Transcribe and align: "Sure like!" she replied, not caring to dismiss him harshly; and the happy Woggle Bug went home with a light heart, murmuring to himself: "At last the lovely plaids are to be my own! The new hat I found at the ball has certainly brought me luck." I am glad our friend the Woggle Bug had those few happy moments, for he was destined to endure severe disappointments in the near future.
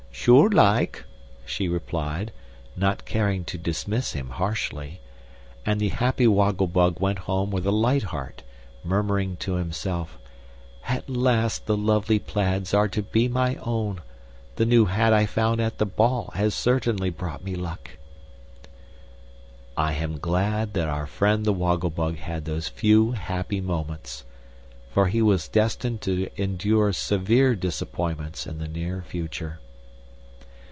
"Sure 0.13 0.51
like!" 0.51 1.03
she 1.47 1.67
replied, 1.67 2.31
not 2.75 3.05
caring 3.05 3.43
to 3.45 3.57
dismiss 3.57 4.13
him 4.13 4.29
harshly; 4.29 5.01
and 5.65 5.79
the 5.79 5.87
happy 5.89 6.27
Woggle 6.27 6.67
Bug 6.67 6.99
went 6.99 7.19
home 7.19 7.49
with 7.49 7.65
a 7.65 7.71
light 7.71 8.03
heart, 8.03 8.43
murmuring 8.83 9.35
to 9.37 9.53
himself: 9.55 10.19
"At 10.87 11.09
last 11.09 11.65
the 11.65 11.75
lovely 11.77 12.19
plaids 12.19 12.71
are 12.71 12.87
to 12.89 13.01
be 13.01 13.27
my 13.27 13.55
own! 13.63 14.01
The 14.57 14.65
new 14.65 14.85
hat 14.85 15.11
I 15.11 15.25
found 15.25 15.59
at 15.59 15.79
the 15.79 15.87
ball 15.87 16.29
has 16.35 16.53
certainly 16.53 17.09
brought 17.09 17.43
me 17.43 17.55
luck." 17.55 17.89
I 19.75 19.93
am 19.93 20.19
glad 20.19 20.77
our 20.77 21.07
friend 21.07 21.45
the 21.45 21.53
Woggle 21.53 21.89
Bug 21.89 22.17
had 22.17 22.45
those 22.45 22.67
few 22.67 23.13
happy 23.13 23.59
moments, 23.61 24.23
for 24.91 25.07
he 25.07 25.23
was 25.23 25.47
destined 25.47 26.01
to 26.01 26.29
endure 26.39 26.93
severe 26.93 27.55
disappointments 27.55 28.45
in 28.45 28.59
the 28.59 28.67
near 28.67 29.01
future. 29.01 29.59